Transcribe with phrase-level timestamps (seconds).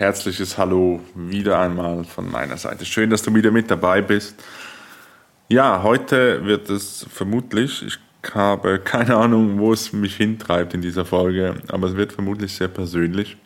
[0.00, 2.86] Herzliches Hallo wieder einmal von meiner Seite.
[2.86, 4.42] Schön, dass du wieder mit dabei bist.
[5.48, 7.98] Ja, heute wird es vermutlich, ich
[8.32, 12.68] habe keine Ahnung, wo es mich hintreibt in dieser Folge, aber es wird vermutlich sehr
[12.68, 13.36] persönlich.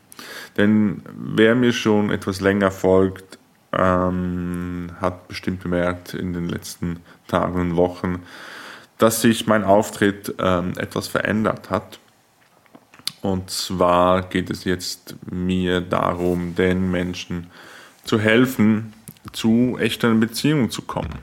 [0.56, 3.36] Denn wer mir schon etwas länger folgt,
[3.76, 8.22] ähm, hat bestimmt bemerkt in den letzten Tagen und Wochen,
[8.98, 11.98] dass sich mein Auftritt ähm, etwas verändert hat.
[13.24, 17.46] Und zwar geht es jetzt mir darum, den Menschen
[18.04, 18.92] zu helfen,
[19.32, 21.20] zu echten Beziehungen zu kommen.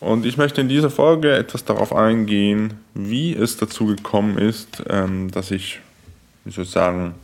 [0.00, 5.30] Und ich möchte in dieser Folge etwas darauf eingehen, wie es dazu gekommen ist, ähm,
[5.30, 5.78] dass ich,
[6.44, 7.14] wie soll ich sagen,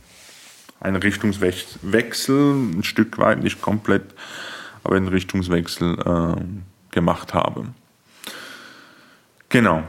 [0.79, 4.13] einen Richtungswechsel, ein Stück weit, nicht komplett,
[4.85, 6.41] aber einen Richtungswechsel äh,
[6.91, 7.65] gemacht habe.
[9.49, 9.83] Genau.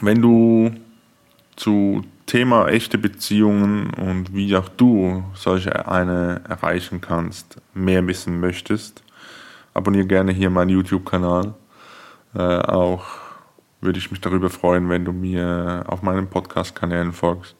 [0.00, 0.72] Wenn du
[1.54, 9.02] zu Thema echte Beziehungen und wie auch du solche eine erreichen kannst, mehr wissen möchtest,
[9.74, 11.54] abonniere gerne hier meinen YouTube-Kanal.
[12.36, 13.04] Äh, auch
[13.80, 17.56] würde ich mich darüber freuen, wenn du mir auf meinen Podcast-Kanälen folgst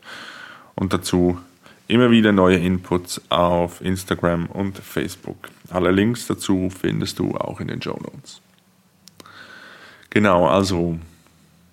[0.77, 1.37] und dazu
[1.89, 5.49] immer wieder neue Inputs auf Instagram und Facebook.
[5.71, 8.41] Alle Links dazu findest du auch in den Show Notes.
[10.11, 10.97] Genau, also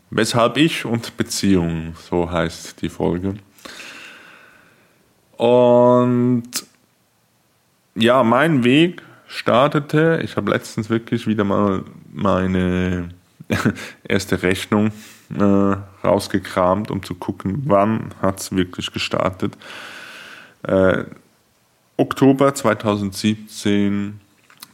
[0.10, 3.36] Weshalb ich und Beziehung, so heißt die Folge.
[5.36, 6.50] Und
[7.96, 13.10] ja, mein Weg startete, ich habe letztens wirklich wieder mal meine
[14.04, 14.92] erste Rechnung
[15.38, 19.58] äh, rausgekramt, um zu gucken, wann hat es wirklich gestartet.
[20.64, 21.04] Äh,
[21.98, 24.20] Oktober 2017,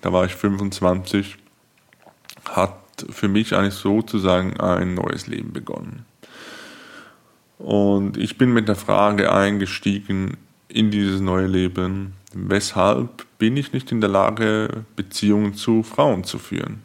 [0.02, 1.38] da war ich 25,
[2.50, 6.06] hat für mich eigentlich sozusagen ein neues Leben begonnen.
[7.58, 10.38] Und ich bin mit der Frage eingestiegen
[10.68, 16.40] in dieses neue Leben, weshalb bin ich nicht in der Lage, Beziehungen zu Frauen zu
[16.40, 16.82] führen?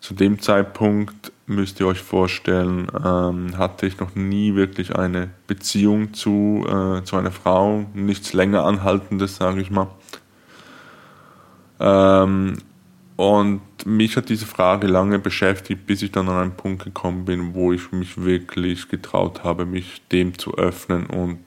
[0.00, 6.12] Zu dem Zeitpunkt müsst ihr euch vorstellen, ähm, hatte ich noch nie wirklich eine Beziehung
[6.12, 9.86] zu, äh, zu einer Frau, nichts länger anhaltendes, sage ich mal.
[11.78, 12.58] Ähm,
[13.22, 17.54] und mich hat diese Frage lange beschäftigt, bis ich dann an einen Punkt gekommen bin,
[17.54, 21.38] wo ich mich wirklich getraut habe, mich dem zu öffnen und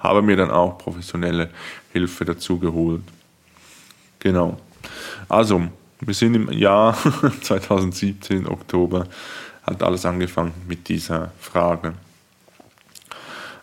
[0.00, 1.50] habe mir dann auch professionelle
[1.92, 3.02] Hilfe dazu geholt.
[4.20, 4.58] Genau.
[5.28, 5.62] Also,
[5.98, 6.96] wir sind im Jahr
[7.42, 9.08] 2017, Oktober,
[9.64, 11.94] hat alles angefangen mit dieser Frage.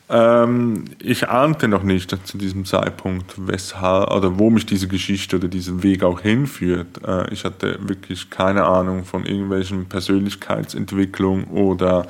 [0.07, 5.47] Ähm, ich ahnte noch nicht zu diesem Zeitpunkt, weshalb oder wo mich diese Geschichte oder
[5.47, 7.01] dieser Weg auch hinführt.
[7.05, 12.07] Äh, ich hatte wirklich keine Ahnung von irgendwelchen Persönlichkeitsentwicklung oder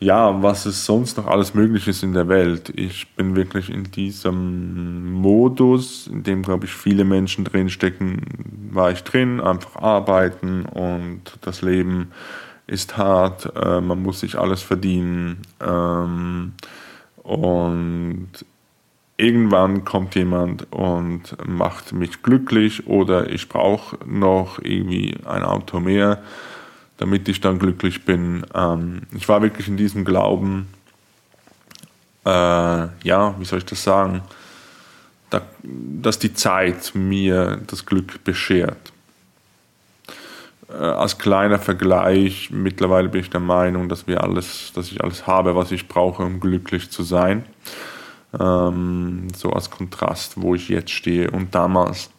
[0.00, 2.72] ja, was es sonst noch alles möglich ist in der Welt.
[2.76, 8.22] Ich bin wirklich in diesem Modus, in dem, glaube ich, viele Menschen drinstecken,
[8.70, 12.12] war ich drin, einfach arbeiten und das Leben
[12.68, 15.42] ist hart, äh, man muss sich alles verdienen.
[15.60, 16.52] Ähm,
[17.24, 18.28] und
[19.16, 26.22] irgendwann kommt jemand und macht mich glücklich oder ich brauche noch irgendwie ein Auto mehr,
[26.98, 28.46] damit ich dann glücklich bin.
[28.54, 30.68] Ähm, ich war wirklich in diesem Glauben,
[32.24, 34.22] äh, ja, wie soll ich das sagen,
[35.30, 38.92] da, dass die Zeit mir das Glück beschert.
[40.68, 45.26] Äh, als kleiner Vergleich, mittlerweile bin ich der Meinung, dass wir alles, dass ich alles
[45.26, 47.44] habe, was ich brauche, um glücklich zu sein.
[48.38, 52.10] Ähm, so als Kontrast, wo ich jetzt stehe und damals.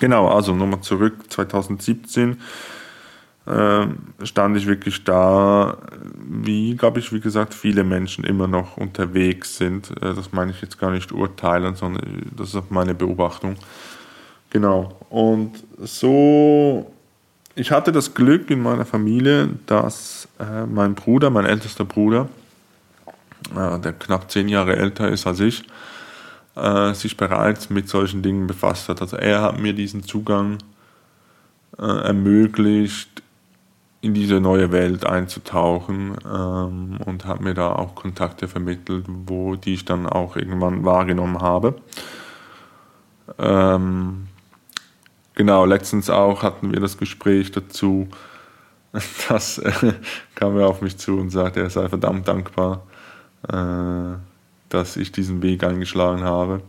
[0.00, 2.38] Genau, also nochmal zurück, 2017
[3.46, 3.86] äh,
[4.24, 5.78] stand ich wirklich da,
[6.28, 9.90] wie, glaube ich, wie gesagt, viele Menschen immer noch unterwegs sind.
[10.02, 13.56] Äh, das meine ich jetzt gar nicht urteilen, sondern das ist meine Beobachtung.
[14.50, 16.92] Genau, und so
[17.58, 22.28] ich hatte das Glück in meiner Familie, dass äh, mein Bruder, mein ältester Bruder,
[23.56, 25.64] äh, der knapp zehn Jahre älter ist als ich,
[26.54, 29.00] äh, sich bereits mit solchen Dingen befasst hat.
[29.00, 30.58] Also er hat mir diesen Zugang
[31.78, 33.22] äh, ermöglicht,
[34.00, 39.74] in diese neue Welt einzutauchen ähm, und hat mir da auch Kontakte vermittelt, wo die
[39.74, 41.74] ich dann auch irgendwann wahrgenommen habe.
[43.38, 44.28] Ähm,
[45.38, 48.08] Genau, letztens auch hatten wir das Gespräch dazu.
[49.28, 49.92] Das äh,
[50.34, 52.86] kam er auf mich zu und sagte, er sei verdammt dankbar,
[53.46, 54.16] äh,
[54.70, 56.62] dass ich diesen Weg eingeschlagen habe.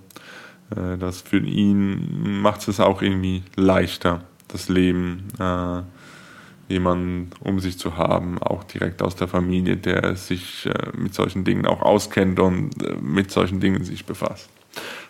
[0.76, 5.82] Äh, das für ihn macht es auch irgendwie leichter, das Leben, äh,
[6.72, 11.46] jemanden um sich zu haben, auch direkt aus der Familie, der sich äh, mit solchen
[11.46, 14.50] Dingen auch auskennt und äh, mit solchen Dingen sich befasst.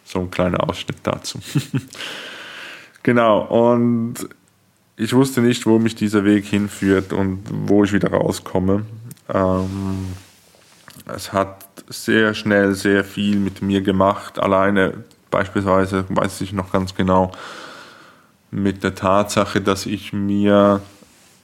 [0.05, 1.39] So ein kleiner Ausschnitt dazu.
[3.03, 4.15] genau, und
[4.95, 8.85] ich wusste nicht, wo mich dieser Weg hinführt und wo ich wieder rauskomme.
[9.33, 10.07] Ähm,
[11.05, 14.39] es hat sehr schnell sehr viel mit mir gemacht.
[14.39, 17.31] Alleine beispielsweise weiß ich noch ganz genau
[18.51, 20.81] mit der Tatsache, dass ich mir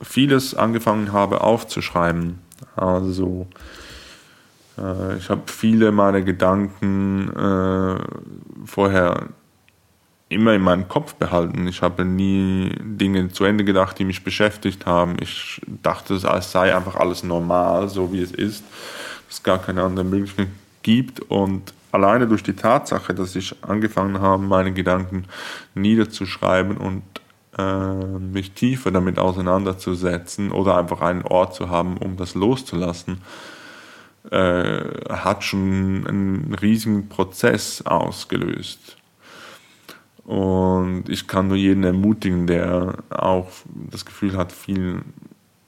[0.01, 2.39] vieles angefangen habe aufzuschreiben.
[2.75, 3.47] Also
[4.77, 7.95] äh, ich habe viele meiner Gedanken äh,
[8.65, 9.29] vorher
[10.29, 11.67] immer in meinem Kopf behalten.
[11.67, 15.17] Ich habe nie Dinge zu Ende gedacht, die mich beschäftigt haben.
[15.21, 18.63] Ich dachte, es sei einfach alles normal, so wie es ist,
[19.27, 20.47] dass es gar keine andere Möglichkeit
[20.81, 21.19] gibt.
[21.19, 25.25] Und alleine durch die Tatsache, dass ich angefangen habe, meine Gedanken
[25.75, 27.03] niederzuschreiben und
[27.57, 33.21] äh, mich tiefer damit auseinanderzusetzen oder einfach einen Ort zu haben, um das loszulassen,
[34.31, 38.94] äh, hat schon einen riesigen Prozess ausgelöst.
[40.25, 43.47] Und ich kann nur jeden ermutigen, der auch
[43.91, 45.01] das Gefühl hat, viel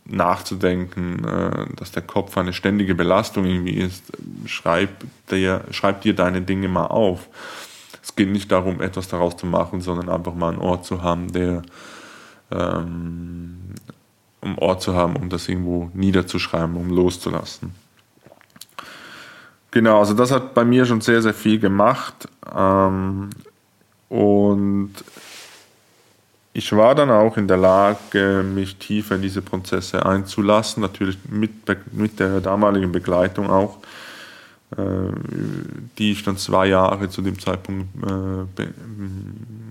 [0.06, 4.04] nachzudenken, äh, dass der Kopf eine ständige Belastung irgendwie ist,
[4.46, 4.90] schreib
[5.30, 7.28] dir, schreib dir deine Dinge mal auf.
[8.02, 11.32] Es geht nicht darum, etwas daraus zu machen, sondern einfach mal einen Ort zu haben,
[11.34, 11.62] der
[12.52, 13.58] ähm,
[14.42, 17.76] um Ort zu haben, um das irgendwo niederzuschreiben, um loszulassen.
[19.72, 22.30] Genau, also das hat bei mir schon sehr, sehr viel gemacht.
[22.56, 23.30] Ähm,
[24.10, 24.94] und
[26.58, 31.52] ich war dann auch in der Lage, mich tiefer in diese Prozesse einzulassen, natürlich mit,
[31.94, 33.78] mit der damaligen Begleitung auch,
[34.76, 34.82] äh,
[36.00, 38.64] die ich dann zwei Jahre zu dem Zeitpunkt äh,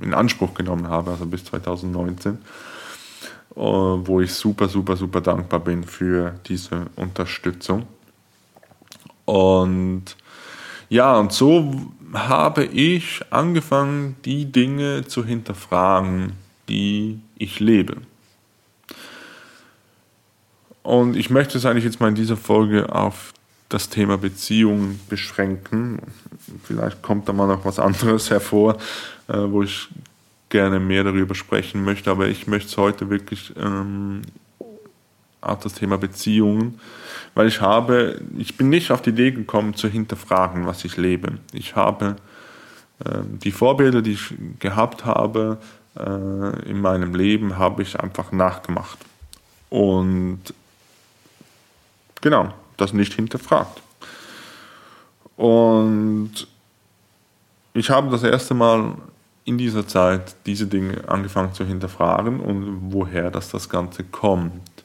[0.05, 2.39] in Anspruch genommen habe, also bis 2019, äh,
[3.57, 7.87] wo ich super, super, super dankbar bin für diese Unterstützung.
[9.25, 10.05] Und
[10.89, 16.33] ja, und so habe ich angefangen, die Dinge zu hinterfragen,
[16.69, 17.97] die ich lebe.
[20.83, 23.33] Und ich möchte es eigentlich jetzt mal in dieser Folge auf
[23.69, 25.99] das Thema Beziehungen beschränken.
[26.63, 28.77] Vielleicht kommt da mal noch was anderes hervor,
[29.29, 29.89] äh, wo ich
[30.49, 34.23] gerne mehr darüber sprechen möchte, aber ich möchte es heute wirklich ähm,
[35.41, 36.81] auf das Thema Beziehungen
[37.37, 41.39] weil ich habe, ich bin nicht auf die Idee gekommen zu hinterfragen, was ich lebe.
[41.53, 42.17] Ich habe
[43.05, 45.59] äh, die Vorbilder, die ich gehabt habe
[45.99, 48.99] äh, in meinem Leben, habe ich einfach nachgemacht.
[49.69, 50.41] Und
[52.23, 53.83] genau, das nicht hinterfragt.
[55.37, 56.49] Und
[57.75, 58.95] ich habe das erste Mal
[59.45, 64.76] in dieser Zeit diese Dinge angefangen zu hinterfragen und woher das, das Ganze kommt.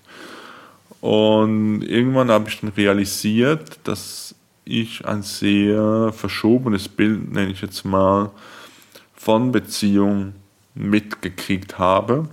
[1.01, 7.83] Und irgendwann habe ich dann realisiert, dass ich ein sehr verschobenes Bild, nenne ich jetzt
[7.83, 8.29] mal,
[9.13, 10.33] von Beziehung
[10.75, 12.29] mitgekriegt habe,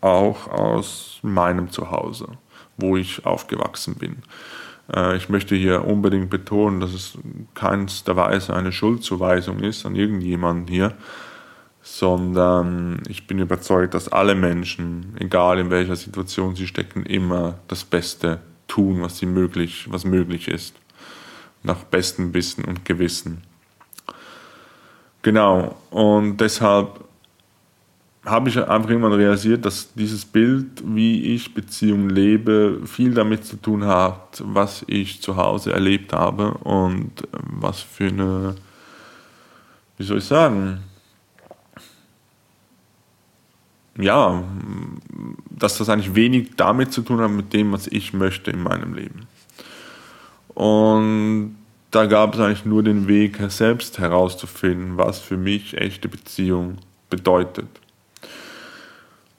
[0.00, 2.28] auch aus meinem Zuhause,
[2.76, 4.18] wo ich aufgewachsen bin.
[4.94, 7.18] Äh, ich möchte hier unbedingt betonen, dass es
[7.54, 10.94] keinster Weise eine Schuldzuweisung ist an irgendjemanden hier,
[11.82, 17.84] sondern ich bin überzeugt, dass alle Menschen, egal in welcher Situation sie stecken, immer das
[17.84, 20.74] Beste tun, was sie möglich, was möglich ist,
[21.64, 23.42] nach bestem Wissen und Gewissen.
[25.22, 27.04] Genau, und deshalb
[28.24, 33.56] habe ich einfach irgendwann realisiert, dass dieses Bild, wie ich Beziehungen lebe, viel damit zu
[33.56, 38.54] tun hat, was ich zu Hause erlebt habe und was für eine,
[39.98, 40.84] wie soll ich sagen,
[43.98, 44.42] ja,
[45.50, 48.94] dass das eigentlich wenig damit zu tun hat mit dem, was ich möchte in meinem
[48.94, 49.26] Leben.
[50.54, 51.56] Und
[51.90, 56.78] da gab es eigentlich nur den Weg, selbst herauszufinden, was für mich echte Beziehung
[57.10, 57.68] bedeutet.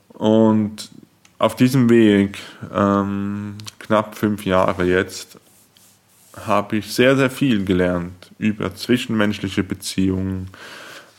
[0.09, 0.91] Und
[1.39, 2.37] auf diesem Weg,
[2.73, 5.39] ähm, knapp fünf Jahre jetzt,
[6.45, 10.49] habe ich sehr, sehr viel gelernt über zwischenmenschliche Beziehungen,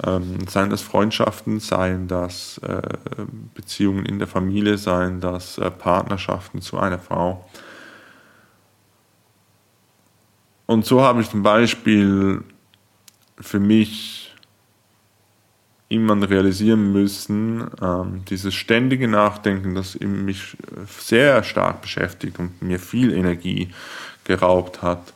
[0.04, 2.82] ähm, seien das Freundschaften, seien das äh,
[3.54, 7.44] Beziehungen in der Familie, seien das äh, Partnerschaften zu einer Frau.
[10.66, 12.42] Und so habe ich zum Beispiel
[13.38, 14.34] für mich
[15.88, 20.56] irgendwann realisieren müssen, ähm, dieses ständige Nachdenken, das mich
[20.88, 23.70] sehr stark beschäftigt und mir viel Energie
[24.24, 25.12] geraubt hat,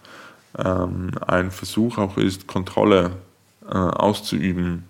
[0.56, 3.16] ähm, ein Versuch auch ist, Kontrolle
[3.68, 4.84] äh, auszuüben.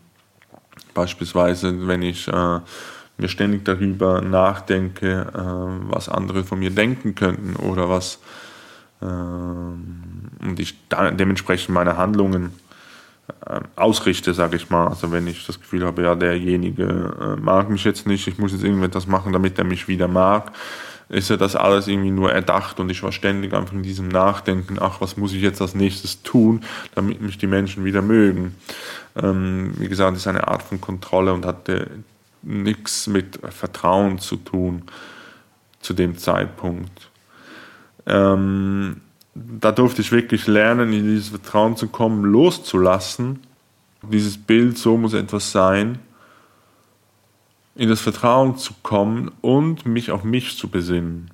[0.94, 2.60] Beispielsweise, wenn ich äh,
[3.18, 8.20] mir ständig darüber nachdenke, äh, was andere von mir denken könnten oder was
[9.00, 12.52] äh, und ich dementsprechend meine Handlungen
[13.46, 14.88] äh, ausrichte, sage ich mal.
[14.88, 16.84] Also wenn ich das Gefühl habe, ja, derjenige
[17.20, 20.52] äh, mag mich jetzt nicht, ich muss jetzt irgendetwas machen, damit er mich wieder mag,
[21.08, 24.78] ist ja das alles irgendwie nur erdacht und ich war ständig einfach in diesem Nachdenken,
[24.80, 26.62] ach, was muss ich jetzt als nächstes tun,
[26.94, 28.54] damit mich die Menschen wieder mögen.
[29.16, 31.88] Ähm, wie gesagt, das ist eine Art von Kontrolle und hatte
[32.42, 34.82] nichts mit Vertrauen zu tun
[35.80, 37.08] zu dem Zeitpunkt.
[38.06, 39.00] Ähm,
[39.34, 43.40] da durfte ich wirklich lernen, in dieses Vertrauen zu kommen, loszulassen.
[44.02, 45.98] Dieses Bild, so muss etwas sein,
[47.78, 51.30] in das Vertrauen zu kommen und mich auf mich zu besinnen.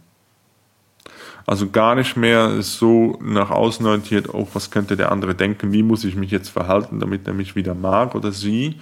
[1.46, 5.82] Also gar nicht mehr so nach außen orientiert, oh, was könnte der andere denken, wie
[5.82, 8.76] muss ich mich jetzt verhalten, damit er mich wieder mag oder sie,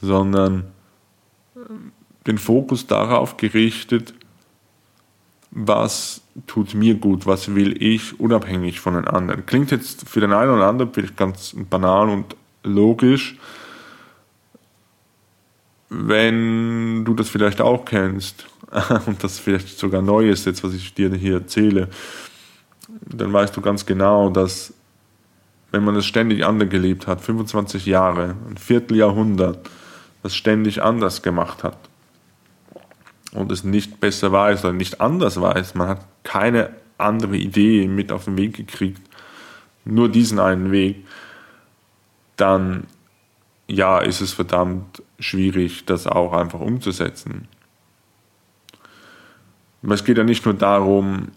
[0.00, 0.64] sondern
[2.26, 4.14] den Fokus darauf gerichtet,
[5.52, 9.46] was tut mir gut, was will ich unabhängig von den anderen.
[9.46, 13.36] Klingt jetzt für den einen oder anderen vielleicht ganz banal und logisch,
[15.88, 18.46] wenn du das vielleicht auch kennst
[19.06, 21.88] und das vielleicht sogar neu ist, jetzt was ich dir hier erzähle,
[23.06, 24.72] dann weißt du ganz genau, dass
[25.70, 29.68] wenn man es ständig anders gelebt hat, 25 Jahre, ein Vierteljahrhundert,
[30.22, 31.76] das ständig anders gemacht hat,
[33.32, 38.10] und es nicht besser weiß oder nicht anders weiß, man hat keine andere Idee mit
[38.10, 39.02] auf den Weg gekriegt,
[39.84, 41.06] nur diesen einen Weg,
[42.36, 42.84] dann
[43.68, 47.46] ja, ist es verdammt schwierig, das auch einfach umzusetzen.
[49.82, 51.28] Aber es geht ja nicht nur darum,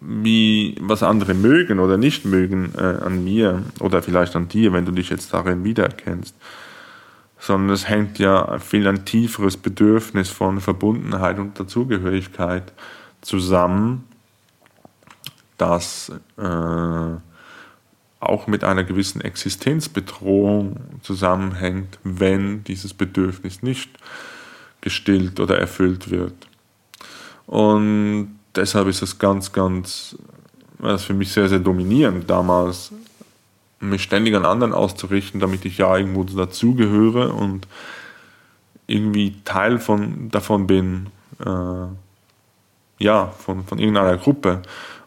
[0.00, 4.84] wie, was andere mögen oder nicht mögen äh, an mir oder vielleicht an dir, wenn
[4.84, 6.36] du dich jetzt darin wiedererkennst,
[7.38, 12.72] sondern es hängt ja viel ein tieferes Bedürfnis von Verbundenheit und Dazugehörigkeit
[13.22, 14.04] zusammen,
[15.56, 17.16] das äh,
[18.28, 23.90] auch mit einer gewissen Existenzbedrohung zusammenhängt, wenn dieses Bedürfnis nicht
[24.80, 26.34] gestillt oder erfüllt wird.
[27.46, 30.16] Und deshalb ist es ganz, ganz,
[30.78, 32.92] das für mich sehr, sehr dominierend damals,
[33.80, 37.66] mich ständig an anderen auszurichten, damit ich ja irgendwo dazugehöre und
[38.86, 41.06] irgendwie Teil von, davon bin,
[41.44, 41.86] äh,
[42.98, 44.62] ja, von, von irgendeiner Gruppe.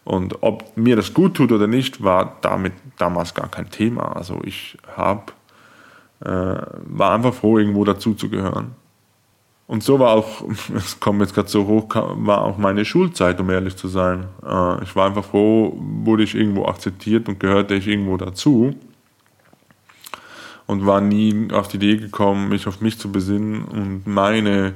[0.08, 4.16] Und ob mir das gut tut oder nicht, war damit damals gar kein Thema.
[4.16, 5.34] Also ich hab,
[6.22, 8.72] äh, war einfach froh, irgendwo dazuzugehören.
[9.68, 10.46] Und so war auch,
[10.78, 14.28] es kommt jetzt gerade so hoch, war auch meine Schulzeit, um ehrlich zu sein.
[14.46, 18.74] Äh, ich war einfach froh, wurde ich irgendwo akzeptiert und gehörte ich irgendwo dazu.
[20.68, 24.74] Und war nie auf die Idee gekommen, mich auf mich zu besinnen und meine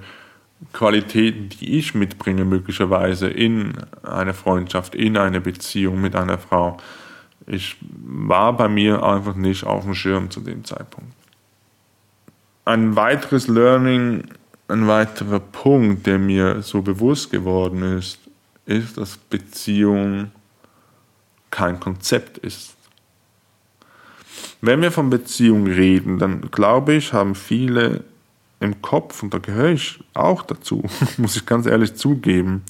[0.73, 6.77] Qualitäten, die ich mitbringe, möglicherweise in eine Freundschaft, in eine Beziehung mit einer Frau.
[7.47, 11.11] Ich war bei mir einfach nicht auf dem Schirm zu dem Zeitpunkt.
[12.65, 14.23] Ein weiteres Learning
[14.71, 18.19] ein weiterer Punkt, der mir so bewusst geworden ist,
[18.65, 20.31] ist, dass Beziehung
[21.49, 22.75] kein Konzept ist.
[24.61, 28.03] Wenn wir von Beziehung reden, dann glaube ich, haben viele
[28.61, 30.83] im Kopf, und da gehöre ich auch dazu,
[31.17, 32.63] muss ich ganz ehrlich zugeben,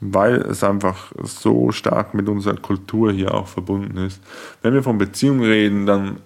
[0.00, 4.20] weil es einfach so stark mit unserer Kultur hier auch verbunden ist.
[4.60, 6.18] Wenn wir von Beziehung reden, dann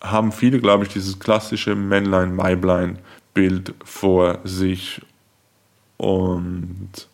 [0.00, 5.02] haben viele, glaube ich, dieses klassische Männlein-Weiblein-Bild vor sich
[5.96, 7.08] und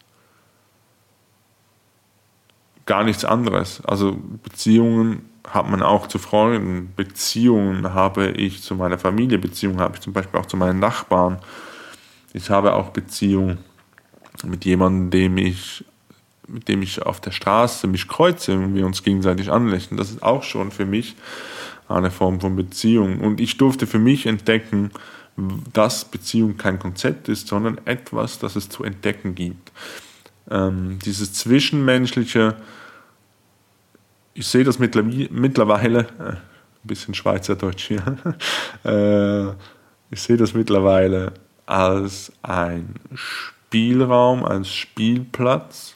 [2.86, 3.84] gar nichts anderes.
[3.84, 9.96] Also Beziehungen hat man auch zu Freunden, Beziehungen habe ich zu meiner Familie, Beziehungen habe
[9.96, 11.38] ich zum Beispiel auch zu meinen Nachbarn.
[12.32, 13.58] Ich habe auch Beziehungen
[14.44, 15.84] mit jemandem, dem ich,
[16.46, 19.96] mit dem ich auf der Straße mich kreuze und wir uns gegenseitig anlächeln.
[19.96, 21.16] Das ist auch schon für mich
[21.88, 23.20] eine Form von Beziehung.
[23.20, 24.90] Und ich durfte für mich entdecken,
[25.72, 29.72] dass Beziehung kein Konzept ist, sondern etwas, das es zu entdecken gibt.
[30.50, 32.56] Ähm, dieses Zwischenmenschliche,
[34.34, 36.38] ich sehe das mittlerweile, äh, ein
[36.84, 38.16] bisschen Schweizerdeutsch hier,
[38.84, 39.50] äh,
[40.10, 41.32] ich sehe das mittlerweile
[41.66, 45.94] als ein Spielraum, als Spielplatz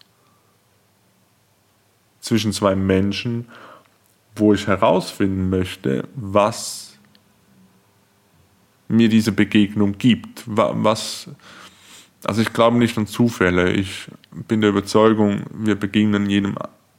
[2.21, 3.49] zwischen zwei Menschen,
[4.35, 6.99] wo ich herausfinden möchte, was
[8.89, 10.45] mir diese Begegnung gibt.
[10.47, 11.29] Was,
[12.25, 13.73] also ich glaube nicht an Zufälle.
[13.73, 16.57] Ich bin der Überzeugung, wir begegnen jedem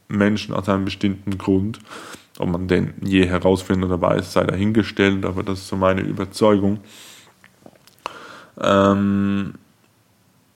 [0.08, 1.78] Menschen aus einem bestimmten Grund.
[2.38, 6.80] Ob man den je herausfindet oder weiß, sei dahingestellt, aber das ist so meine Überzeugung.
[8.60, 9.54] Ähm,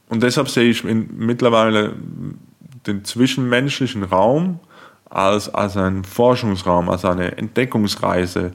[0.08, 1.94] und deshalb sehe ich mittlerweile
[2.86, 4.60] den zwischenmenschlichen Raum
[5.08, 8.52] als, als ein Forschungsraum, als eine Entdeckungsreise,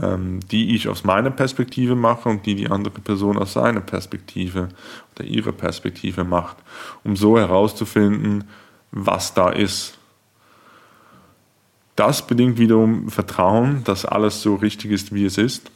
[0.00, 4.68] ähm, die ich aus meiner Perspektive mache und die die andere Person aus seiner Perspektive
[5.14, 6.56] oder ihrer Perspektive macht,
[7.04, 8.44] um so herauszufinden,
[8.90, 9.98] was da ist.
[11.96, 15.70] Das bedingt wiederum Vertrauen, dass alles so richtig ist, wie es ist.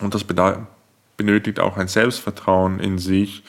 [0.00, 0.24] Und das
[1.16, 3.44] benötigt auch ein Selbstvertrauen in sich,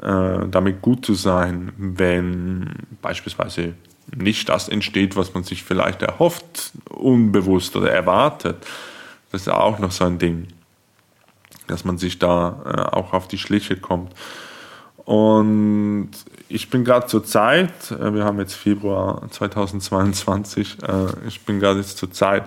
[0.00, 2.70] äh, damit gut zu sein, wenn
[3.02, 3.74] beispielsweise
[4.14, 8.64] nicht das entsteht, was man sich vielleicht erhofft, unbewusst oder erwartet.
[9.32, 10.48] Das ist auch noch so ein Ding,
[11.66, 14.12] dass man sich da äh, auch auf die Schliche kommt.
[15.10, 16.10] Und
[16.48, 21.80] ich bin gerade zur Zeit, äh, wir haben jetzt Februar 2022, äh, ich bin gerade
[21.80, 22.44] jetzt zur Zeit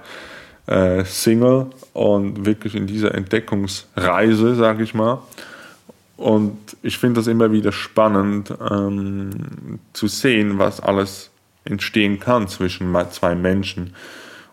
[0.67, 5.21] äh, Single und wirklich in dieser Entdeckungsreise, sage ich mal.
[6.15, 11.31] Und ich finde das immer wieder spannend ähm, zu sehen, was alles
[11.65, 13.93] entstehen kann zwischen zwei Menschen.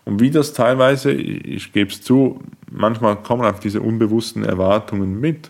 [0.03, 5.49] Und wie das teilweise, ich gebe es zu, manchmal kommen auch diese unbewussten Erwartungen mit,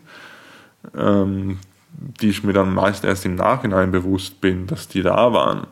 [0.96, 1.58] ähm,
[2.02, 5.68] die ich mir dann meist erst im Nachhinein bewusst bin, dass die da waren.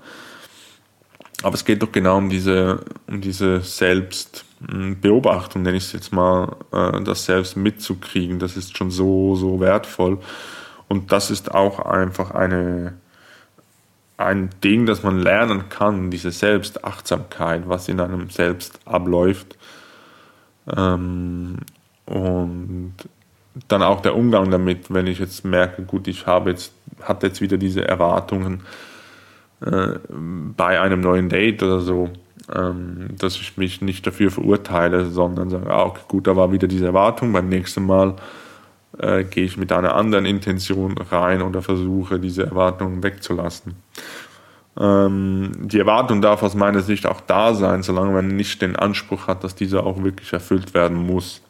[1.42, 6.56] Aber es geht doch genau um diese, um diese Selbstbeobachtung, nenne ich es jetzt mal,
[6.72, 8.40] äh, das selbst mitzukriegen.
[8.40, 10.20] Das ist schon so, so wertvoll.
[10.88, 12.98] Und das ist auch einfach eine,
[14.18, 19.58] ein Ding, das man lernen kann, diese Selbstachtsamkeit, was in einem selbst abläuft.
[20.76, 21.58] Ähm,
[22.06, 22.96] und
[23.68, 27.41] dann auch der Umgang damit, wenn ich jetzt merke, gut, ich habe jetzt, hatte jetzt
[27.41, 28.62] wieder diese Erwartungen
[29.62, 32.10] äh, bei einem neuen Date oder so,
[32.53, 36.67] ähm, dass ich mich nicht dafür verurteile, sondern sage, ah, okay, gut, da war wieder
[36.67, 38.15] diese Erwartung, beim nächsten Mal
[38.97, 43.76] äh, gehe ich mit einer anderen Intention rein oder versuche, diese Erwartungen wegzulassen.
[44.80, 49.28] Ähm, die Erwartung darf aus meiner Sicht auch da sein, solange man nicht den Anspruch
[49.28, 51.41] hat, dass diese auch wirklich erfüllt werden muss.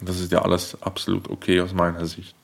[0.00, 2.34] Das ist ja alles absolut okay aus meiner Sicht.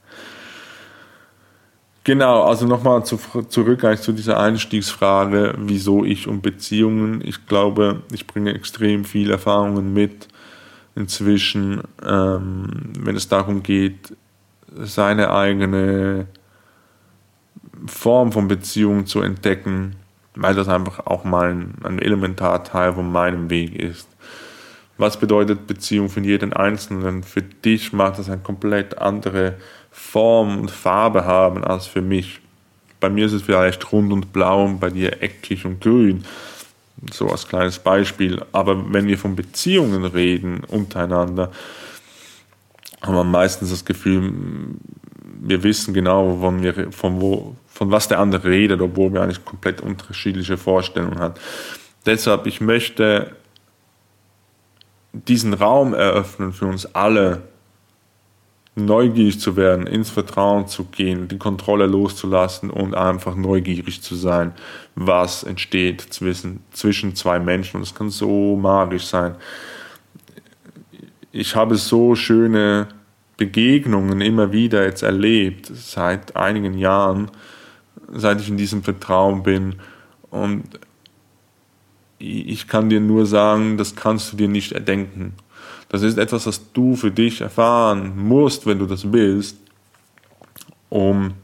[2.05, 7.23] Genau, also nochmal zu, zurück eigentlich zu dieser Einstiegsfrage, wieso ich und Beziehungen.
[7.25, 10.29] Ich glaube, ich bringe extrem viele Erfahrungen mit
[10.95, 14.14] inzwischen, ähm, wenn es darum geht,
[14.69, 16.27] seine eigene
[17.87, 19.97] Form von Beziehung zu entdecken,
[20.35, 24.09] weil das einfach auch mal ein, ein Elementarteil von meinem Weg ist.
[24.96, 27.22] Was bedeutet Beziehung für jeden Einzelnen?
[27.22, 29.54] Für dich mag das eine komplett andere
[29.90, 32.40] Form und Farbe haben als für mich.
[33.00, 36.24] Bei mir ist es vielleicht rund und blau und bei dir eckig und grün
[37.12, 38.42] so als kleines Beispiel.
[38.52, 41.50] Aber wenn wir von Beziehungen reden untereinander,
[43.02, 44.33] haben wir meistens das Gefühl,
[45.40, 49.44] wir wissen genau, von, wir, von, wo, von was der andere redet, obwohl wir eigentlich
[49.44, 51.35] komplett unterschiedliche Vorstellungen haben.
[52.07, 53.37] Deshalb, ich möchte
[55.14, 57.42] diesen Raum eröffnen für uns alle,
[58.77, 64.53] neugierig zu werden, ins Vertrauen zu gehen, die Kontrolle loszulassen und einfach neugierig zu sein,
[64.96, 67.77] was entsteht zwischen, zwischen zwei Menschen.
[67.77, 69.37] Und es kann so magisch sein.
[71.31, 72.88] Ich habe so schöne
[73.37, 77.31] Begegnungen immer wieder jetzt erlebt, seit einigen Jahren,
[78.12, 79.77] seit ich in diesem Vertrauen bin.
[80.31, 80.64] Und
[82.18, 85.35] ich kann dir nur sagen, das kannst du dir nicht erdenken.
[85.88, 89.59] Das ist etwas, was du für dich erfahren musst, wenn du das willst,
[90.88, 91.35] um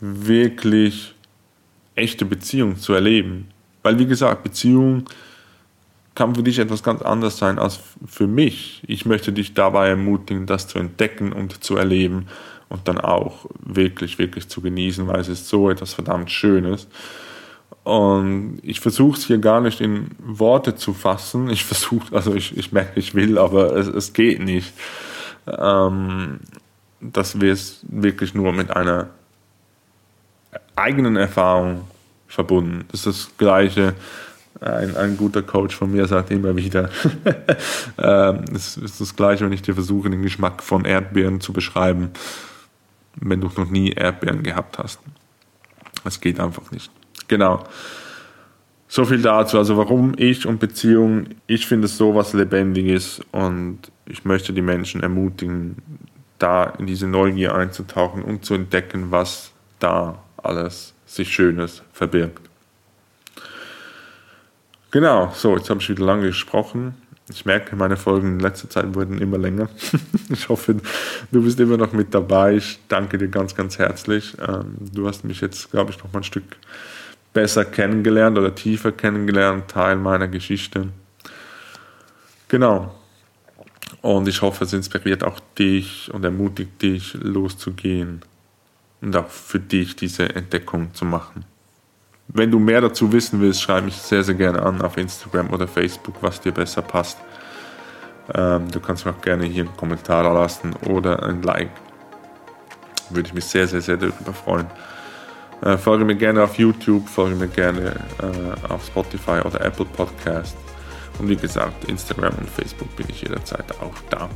[0.00, 1.14] wirklich
[1.94, 3.48] echte Beziehung zu erleben.
[3.82, 5.04] Weil, wie gesagt, Beziehung
[6.14, 8.82] kann für dich etwas ganz anderes sein als für mich.
[8.86, 12.26] Ich möchte dich dabei ermutigen, das zu entdecken und zu erleben
[12.68, 16.88] und dann auch wirklich, wirklich zu genießen, weil es ist so etwas verdammt Schönes.
[17.84, 21.50] Und ich versuche es hier gar nicht in Worte zu fassen.
[21.50, 24.72] Ich versuche, also ich, ich merke, ich will, aber es, es geht nicht.
[25.46, 26.40] Ähm,
[27.00, 29.08] dass wir es wirklich nur mit einer
[30.76, 31.82] eigenen Erfahrung
[32.28, 32.84] verbunden.
[32.92, 33.94] Das ist das Gleiche.
[34.60, 36.88] Ein, ein guter Coach von mir sagt immer wieder,
[37.98, 42.10] ähm, es ist das Gleiche, wenn ich dir versuche, den Geschmack von Erdbeeren zu beschreiben,
[43.16, 45.00] wenn du noch nie Erdbeeren gehabt hast.
[46.04, 46.92] Es geht einfach nicht.
[47.32, 47.64] Genau.
[48.88, 49.56] So viel dazu.
[49.56, 54.60] Also warum ich und Beziehung, ich finde es so was Lebendiges und ich möchte die
[54.60, 55.76] Menschen ermutigen,
[56.38, 62.50] da in diese Neugier einzutauchen und zu entdecken, was da alles sich Schönes verbirgt.
[64.90, 66.96] Genau, so, jetzt habe ich wieder lange gesprochen.
[67.30, 69.68] Ich merke, meine Folgen in letzter Zeit wurden immer länger.
[70.28, 70.76] ich hoffe,
[71.30, 72.56] du bist immer noch mit dabei.
[72.56, 74.36] Ich danke dir ganz, ganz herzlich.
[74.46, 76.44] Ähm, du hast mich jetzt, glaube ich, noch mal ein Stück
[77.32, 80.88] besser kennengelernt oder tiefer kennengelernt, Teil meiner Geschichte.
[82.48, 82.94] Genau.
[84.02, 88.22] Und ich hoffe, es inspiriert auch dich und ermutigt dich, loszugehen
[89.00, 91.44] und auch für dich diese Entdeckung zu machen.
[92.28, 95.68] Wenn du mehr dazu wissen willst, schreib mich sehr, sehr gerne an auf Instagram oder
[95.68, 97.18] Facebook, was dir besser passt.
[98.34, 101.70] Ähm, du kannst mir auch gerne hier einen Kommentar lassen oder ein Like.
[103.10, 104.66] Würde ich mich sehr, sehr, sehr darüber freuen.
[105.62, 110.56] Äh, folge mir gerne auf YouTube, folge mir gerne äh, auf Spotify oder Apple Podcast.
[111.18, 114.28] Und wie gesagt, Instagram und Facebook bin ich jederzeit auch da.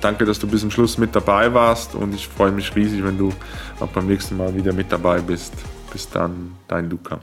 [0.00, 3.16] Danke, dass du bis zum Schluss mit dabei warst und ich freue mich riesig, wenn
[3.16, 3.32] du
[3.80, 5.54] auch beim nächsten Mal wieder mit dabei bist.
[5.90, 7.20] Bis dann, dein Luca.